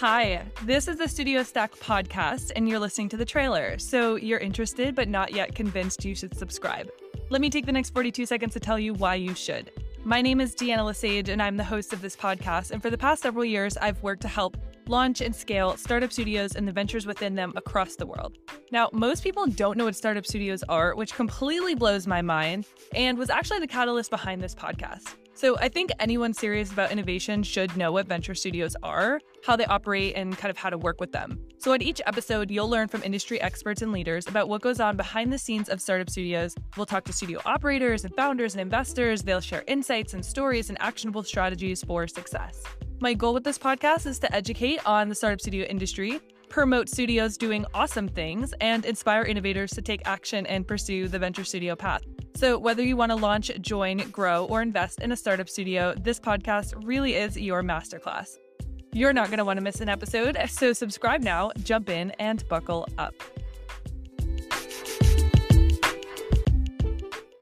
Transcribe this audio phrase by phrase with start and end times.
[0.00, 3.78] Hi, this is the Studio Stack podcast, and you're listening to the trailer.
[3.78, 6.90] So you're interested but not yet convinced you should subscribe.
[7.30, 9.70] Let me take the next 42 seconds to tell you why you should.
[10.04, 12.72] My name is Dianna Lesage, and I'm the host of this podcast.
[12.72, 16.56] And for the past several years, I've worked to help launch and scale startup studios
[16.56, 18.36] and the ventures within them across the world.
[18.70, 23.16] Now, most people don't know what startup studios are, which completely blows my mind and
[23.16, 25.14] was actually the catalyst behind this podcast.
[25.36, 29.66] So, I think anyone serious about innovation should know what venture studios are, how they
[29.66, 31.38] operate, and kind of how to work with them.
[31.58, 34.96] So, in each episode, you'll learn from industry experts and leaders about what goes on
[34.96, 36.54] behind the scenes of startup studios.
[36.78, 39.24] We'll talk to studio operators and founders and investors.
[39.24, 42.62] They'll share insights and stories and actionable strategies for success.
[43.00, 46.18] My goal with this podcast is to educate on the startup studio industry,
[46.48, 51.44] promote studios doing awesome things, and inspire innovators to take action and pursue the venture
[51.44, 52.02] studio path.
[52.34, 56.20] So, whether you want to launch, join, grow, or invest in a startup studio, this
[56.20, 58.36] podcast really is your masterclass.
[58.92, 62.46] You're not going to want to miss an episode, so subscribe now, jump in, and
[62.48, 63.14] buckle up.